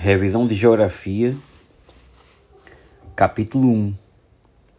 [0.00, 1.34] Revisão de Geografia,
[3.16, 3.94] capítulo 1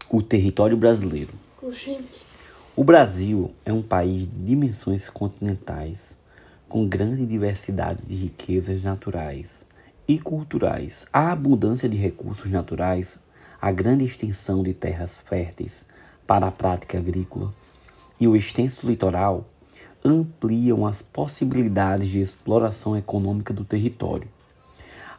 [0.09, 1.33] O território brasileiro.
[2.73, 6.17] O Brasil é um país de dimensões continentais,
[6.69, 9.65] com grande diversidade de riquezas naturais
[10.07, 11.05] e culturais.
[11.11, 13.19] A abundância de recursos naturais,
[13.61, 15.85] a grande extensão de terras férteis
[16.25, 17.53] para a prática agrícola
[18.17, 19.45] e o extenso litoral
[20.01, 24.38] ampliam as possibilidades de exploração econômica do território.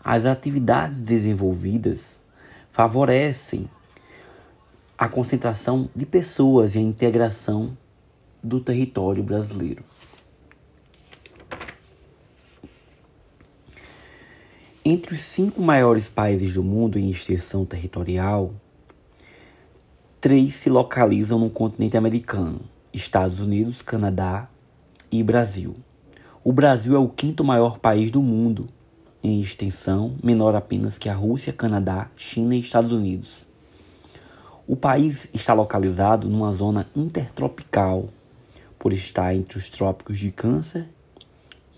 [0.03, 2.23] As atividades desenvolvidas
[2.73, 3.69] favorecem
[4.97, 7.77] a concentração de pessoas e a integração
[8.43, 9.85] do território brasileiro.
[14.83, 18.55] Entre os cinco maiores países do mundo em extensão territorial,
[20.21, 22.61] três se localizam no continente americano:
[22.93, 24.49] Estados Unidos, Canadá
[25.13, 25.77] e Brasil.
[26.43, 28.69] O Brasil é o quinto maior país do mundo
[29.23, 33.47] em extensão, menor apenas que a Rússia, Canadá, China e Estados Unidos.
[34.67, 38.09] O país está localizado numa zona intertropical,
[38.79, 40.89] por estar entre os trópicos de Câncer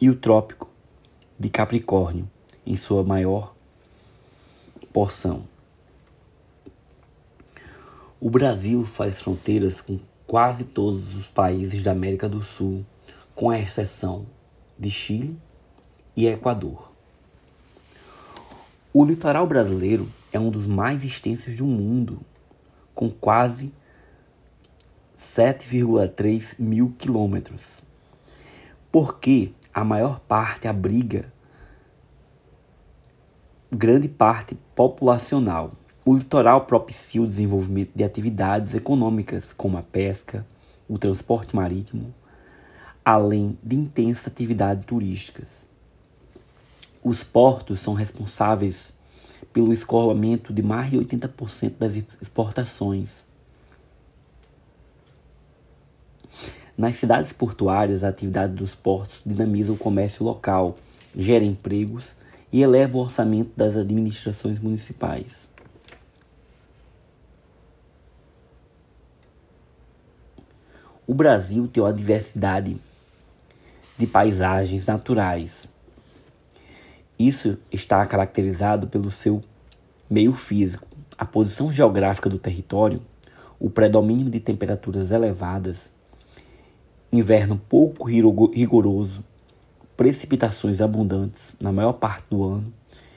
[0.00, 0.70] e o trópico
[1.36, 2.30] de Capricórnio,
[2.64, 3.52] em sua maior
[4.92, 5.42] porção.
[8.20, 12.86] O Brasil faz fronteiras com quase todos os países da América do Sul,
[13.34, 14.24] com a exceção
[14.78, 15.36] de Chile
[16.16, 16.91] e Equador.
[18.94, 22.20] O litoral brasileiro é um dos mais extensos do mundo
[22.94, 23.72] com quase
[25.16, 27.82] 7,3 mil quilômetros.
[28.90, 31.32] Porque a maior parte abriga
[33.70, 35.72] grande parte populacional.
[36.04, 40.46] O litoral propicia o desenvolvimento de atividades econômicas, como a pesca,
[40.86, 42.14] o transporte marítimo,
[43.02, 45.71] além de intensas atividades turísticas.
[47.04, 48.94] Os portos são responsáveis
[49.52, 53.24] pelo escoamento de mais de 80% das exportações.
[56.76, 60.78] Nas cidades portuárias, a atividade dos portos dinamiza o comércio local,
[61.14, 62.14] gera empregos
[62.52, 65.50] e eleva o orçamento das administrações municipais.
[71.06, 72.80] O Brasil tem uma diversidade
[73.98, 75.71] de paisagens naturais,
[77.26, 79.40] isso está caracterizado pelo seu
[80.08, 83.02] meio físico, a posição geográfica do território,
[83.58, 85.92] o predomínio de temperaturas elevadas,
[87.12, 89.24] inverno pouco rigoroso,
[89.96, 92.72] precipitações abundantes na maior parte do ano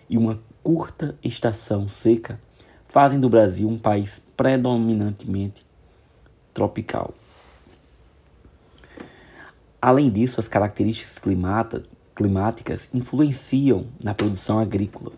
[0.10, 2.40] e uma curta estação seca
[2.88, 5.66] fazem do Brasil um país predominantemente
[6.54, 7.14] tropical.
[9.82, 11.20] Além disso, as características
[12.16, 15.12] climáticas influenciam na produção agrícola.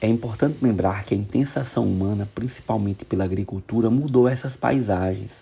[0.00, 5.32] É importante lembrar que a intensa ação humana, principalmente pela agricultura, mudou essas paisagens,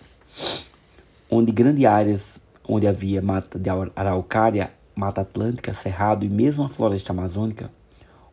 [1.29, 7.13] onde grandes áreas onde havia mata de araucária, mata atlântica, cerrado e mesmo a floresta
[7.13, 7.69] amazônica,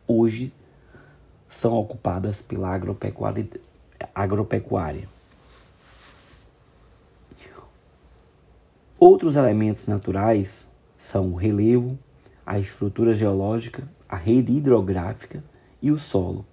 [0.07, 0.51] hoje
[1.47, 3.47] são ocupadas pela agropecuária.
[4.13, 5.14] agropecuária.
[9.07, 10.67] Outros elementos naturais
[10.97, 11.95] são o relevo,
[12.43, 15.43] a estrutura geológica, a rede hidrográfica
[15.79, 16.43] e o solo.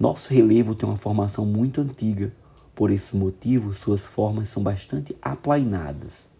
[0.00, 2.32] Nosso relevo tem uma formação muito antiga,
[2.74, 6.30] por esse motivo, suas formas são bastante aplainadas.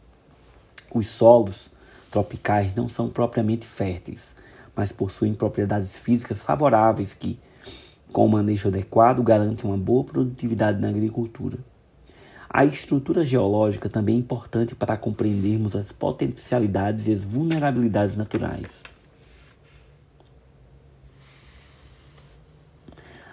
[0.91, 1.71] Os solos
[2.11, 4.35] tropicais não são propriamente férteis,
[4.75, 7.39] mas possuem propriedades físicas favoráveis que,
[8.11, 11.59] com o manejo adequado, garantem uma boa produtividade na agricultura.
[12.55, 18.83] A estrutura geológica também é importante para compreendermos as potencialidades e as vulnerabilidades naturais.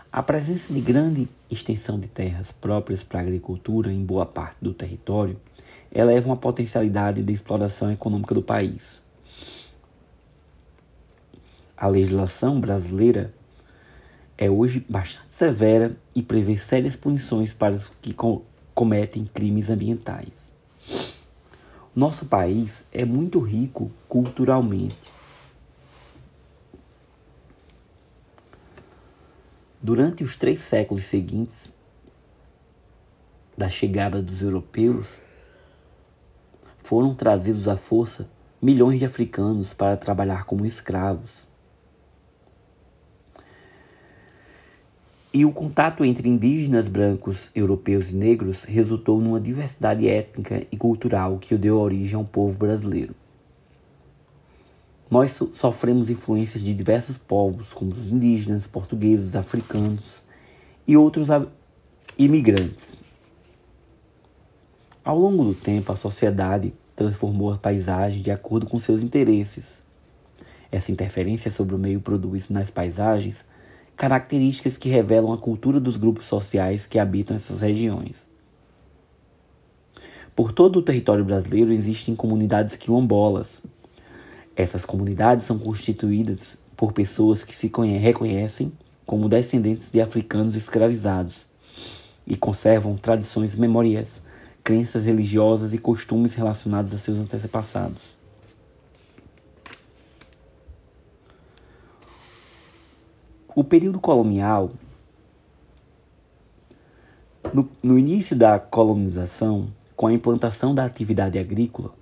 [0.10, 4.74] A presença de grande extensão de terras próprias para a agricultura em boa parte do
[4.74, 5.38] território
[5.94, 9.04] eleva uma potencialidade de exploração econômica do país.
[11.76, 13.34] A legislação brasileira
[14.38, 18.14] é hoje bastante severa e prevê sérias punições para os que
[18.80, 20.54] cometem crimes ambientais.
[21.94, 24.96] Nosso país é muito rico culturalmente.
[29.82, 31.78] Durante os três séculos seguintes
[33.58, 35.08] da chegada dos europeus,
[36.82, 38.30] foram trazidos à força
[38.62, 41.49] milhões de africanos para trabalhar como escravos.
[45.32, 51.38] E o contato entre indígenas brancos, europeus e negros resultou numa diversidade étnica e cultural
[51.38, 53.14] que deu origem ao povo brasileiro.
[55.10, 60.04] nós so sofremos influências de diversos povos, como os indígenas, portugueses, africanos
[60.88, 61.30] e outros
[62.18, 63.04] imigrantes.
[65.04, 69.84] Ao longo do tempo, a sociedade transformou a paisagem de acordo com seus interesses.
[70.72, 73.46] Essa interferência sobre o meio produz nas paisagens
[74.00, 78.30] características que revelam a cultura dos grupos sociais que habitam essas regiões.
[80.34, 83.62] Por todo o território brasileiro existem comunidades quilombolas.
[84.56, 87.70] Essas comunidades são constituídas por pessoas que se
[88.00, 88.72] reconhecem
[89.06, 91.36] como descendentes de africanos escravizados
[92.26, 94.22] e conservam tradições memoriais,
[94.64, 98.19] crenças religiosas e costumes relacionados a seus antepassados.
[103.60, 104.70] O período colonial,
[107.54, 109.68] no, no início da colonização,
[109.98, 111.94] com a implantação da atividade agrícola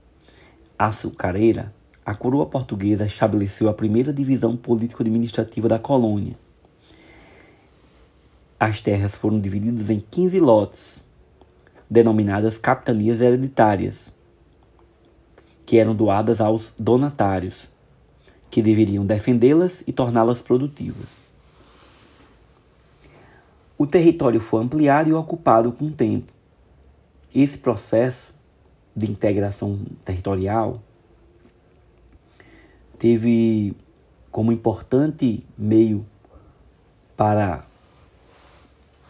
[0.78, 1.74] açucareira,
[2.06, 6.38] a coroa portuguesa estabeleceu a primeira divisão político-administrativa da colônia.
[8.60, 11.04] As terras foram divididas em 15 lotes,
[11.90, 14.14] denominadas capitanias hereditárias,
[15.66, 17.68] que eram doadas aos donatários,
[18.52, 21.27] que deveriam defendê-las e torná-las produtivas.
[23.80, 26.34] O território foi ampliado e ocupado com o tempo.
[27.34, 28.34] Esse processo
[28.96, 30.82] de integração territorial
[32.98, 33.76] teve
[34.32, 36.04] como importante meio
[37.16, 37.64] para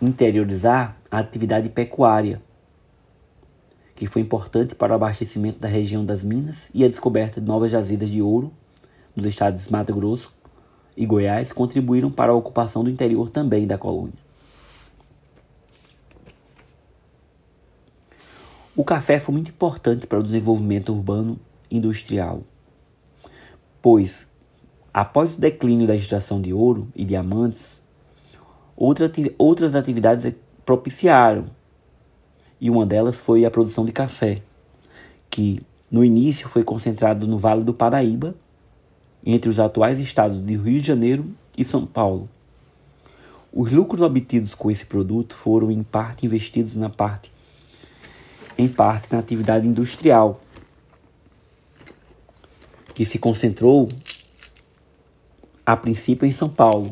[0.01, 2.41] interiorizar a atividade pecuária,
[3.95, 7.71] que foi importante para o abastecimento da região das Minas e a descoberta de novas
[7.71, 8.51] jazidas de ouro
[9.15, 10.33] nos estados de Mato Grosso
[10.97, 14.26] e Goiás contribuíram para a ocupação do interior também da colônia.
[18.77, 21.39] O café foi muito importante para o desenvolvimento urbano
[21.71, 22.43] industrial,
[23.81, 24.27] pois,
[24.93, 27.83] após o declínio da extração de ouro e diamantes,
[28.75, 30.31] outras atividades
[30.63, 31.45] propiciaram,
[32.61, 34.43] e uma delas foi a produção de café,
[35.27, 35.59] que
[35.89, 38.35] no início foi concentrado no Vale do Paraíba,
[39.25, 41.25] entre os atuais estados de Rio de Janeiro
[41.57, 42.29] e São Paulo.
[43.51, 47.35] Os lucros obtidos com esse produto foram em parte investidos na parte
[48.57, 50.41] em parte na atividade industrial,
[52.93, 53.87] que se concentrou
[55.65, 56.91] a princípio em São Paulo,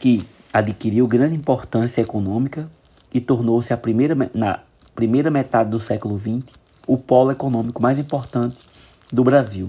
[0.00, 2.68] que adquiriu grande importância econômica
[3.12, 4.60] e tornou-se a primeira na
[4.94, 6.44] primeira metade do século XX
[6.86, 8.58] o polo econômico mais importante
[9.12, 9.68] do Brasil.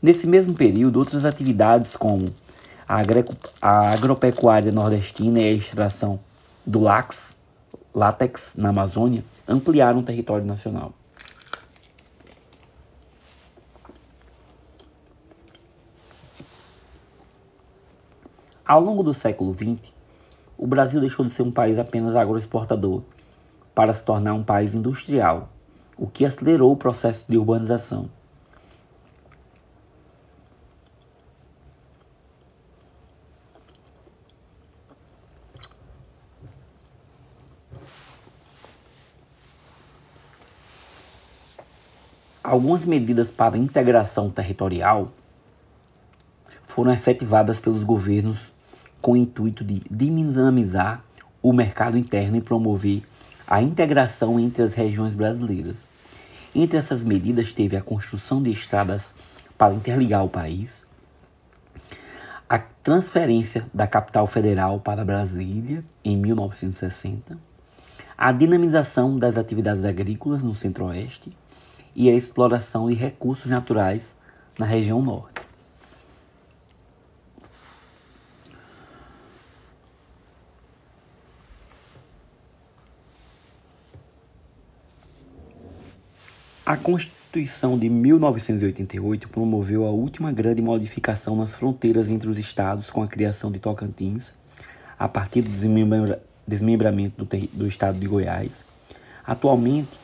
[0.00, 2.26] Nesse mesmo período, outras atividades como
[2.88, 6.18] a agropecuária nordestina e a extração
[6.66, 7.36] do lax
[7.94, 10.92] látex na Amazônia ampliaram o território nacional.
[18.64, 19.92] Ao longo do século XX,
[20.56, 23.02] o Brasil deixou de ser um país apenas agroexportador
[23.74, 25.50] para se tornar um país industrial,
[25.96, 28.08] o que acelerou o processo de urbanização.
[42.52, 45.08] Algumas medidas para integração territorial
[46.66, 48.36] foram efetivadas pelos governos
[49.00, 51.02] com o intuito de dinamizar
[51.42, 53.04] o mercado interno e promover
[53.46, 55.88] a integração entre as regiões brasileiras.
[56.54, 59.14] Entre essas medidas teve a construção de estradas
[59.56, 60.84] para interligar o país,
[62.46, 67.38] a transferência da capital federal para Brasília em 1960,
[68.18, 71.32] a dinamização das atividades agrícolas no Centro-Oeste
[71.94, 74.16] e a exploração de recursos naturais
[74.58, 75.32] na região norte.
[86.64, 93.02] A Constituição de 1988 promoveu a última grande modificação nas fronteiras entre os estados com
[93.02, 94.32] a criação de Tocantins,
[94.98, 95.50] a partir do
[96.46, 98.64] desmembramento do, do estado de Goiás.
[99.26, 99.98] Atualmente,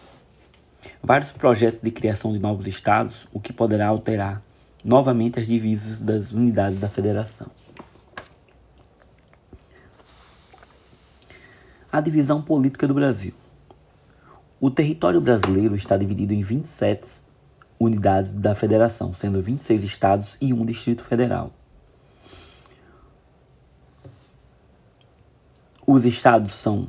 [1.02, 4.42] vários projetos de criação de novos estados, o que poderá alterar
[4.84, 7.48] novamente as divisas das unidades da federação.
[11.90, 13.32] A divisão política do Brasil.
[14.60, 17.06] O território brasileiro está dividido em 27
[17.78, 21.52] unidades da federação, sendo 26 estados e um distrito federal.
[25.86, 26.88] Os estados são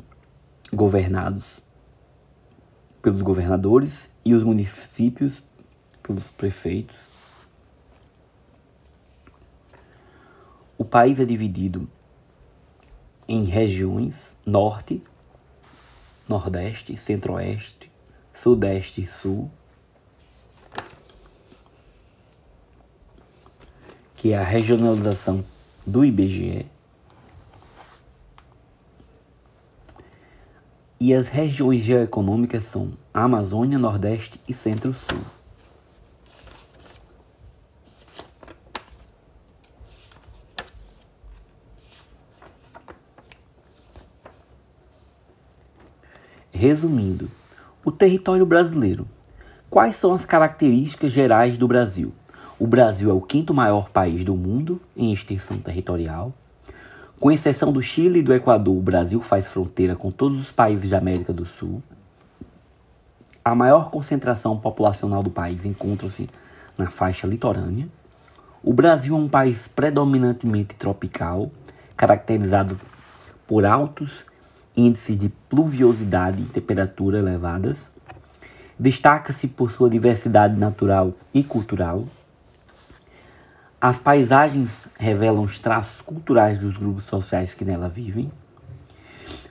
[0.74, 1.62] governados
[3.01, 5.41] pelos governadores e os municípios
[6.03, 6.96] pelos prefeitos.
[10.77, 11.88] O país é dividido
[13.27, 15.03] em regiões norte,
[16.27, 17.91] nordeste, centro-oeste,
[18.34, 19.51] sudeste e sul,
[24.15, 25.46] que é a regionalização
[25.86, 26.65] do IBGE.
[31.01, 35.22] E as regiões geoeconômicas são Amazônia, Nordeste e Centro-Sul.
[46.51, 47.32] Resumindo,
[47.86, 49.08] o território brasileiro.
[49.70, 52.12] Quais são as características gerais do Brasil?
[52.60, 56.34] O Brasil é o quinto maior país do mundo em extensão territorial.
[57.19, 60.89] Com exceção do Chile e do Equador, o Brasil faz fronteira com todos os países
[60.89, 61.83] da América do Sul.
[63.43, 66.29] A maior concentração populacional do país encontra-se
[66.77, 67.89] na faixa litorânea.
[68.63, 71.51] O Brasil é um país predominantemente tropical,
[71.97, 72.79] caracterizado
[73.45, 74.23] por altos
[74.73, 77.77] índices de pluviosidade e temperatura elevadas.
[78.79, 82.05] Destaca-se por sua diversidade natural e cultural.
[83.81, 88.29] As paisagens revelam os traços culturais dos grupos sociais que nela vivem.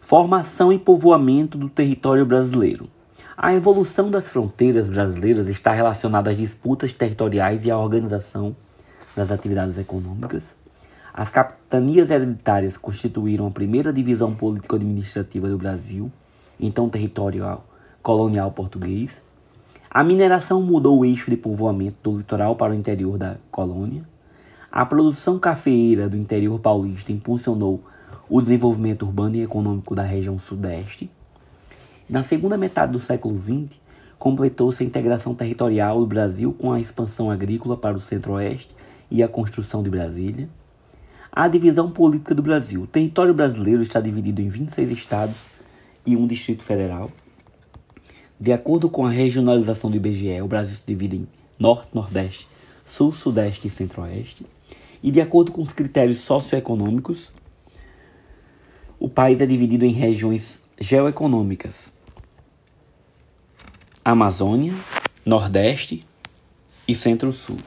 [0.03, 2.91] Formação e povoamento do território brasileiro.
[3.35, 8.55] A evolução das fronteiras brasileiras está relacionada às disputas territoriais e à organização
[9.17, 10.55] das atividades econômicas.
[11.15, 16.13] As capitanias hereditárias constituíram a primeira divisão político-administrativa do Brasil,
[16.61, 17.63] então território
[18.03, 19.25] colonial português.
[19.91, 24.03] A mineração mudou o eixo de povoamento do litoral para o interior da colônia.
[24.71, 27.83] A produção cafeeira do interior paulista impulsionou
[28.29, 31.11] o desenvolvimento urbano e econômico da região sudeste.
[32.09, 33.79] Na segunda metade do século XX,
[34.19, 38.75] completou-se a integração territorial do Brasil com a expansão agrícola para o centro-oeste
[39.11, 40.49] e a construção de Brasília.
[41.33, 42.83] A divisão política do Brasil.
[42.83, 45.37] O território brasileiro está dividido em 26 estados
[46.05, 47.11] e um distrito federal.
[48.39, 52.47] De acordo com a regionalização do IBGE, o Brasil se divide em Norte, Nordeste,
[52.85, 54.45] Sul, Sudeste e Centro-Oeste.
[55.03, 57.33] E de acordo com os critérios socioeconômicos,
[58.99, 61.93] o país é dividido em regiões geoeconômicas:
[64.05, 64.75] Amazônia,
[65.25, 66.05] Nordeste
[66.87, 67.59] e Centro-Sul.